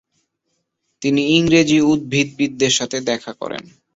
তিনি 1.01 1.21
ইংরেজি 1.35 1.77
উদ্ভিদবিদদের 1.91 2.73
সাথে 2.79 2.97
দেখা 3.09 3.31
করেন। 3.41 3.63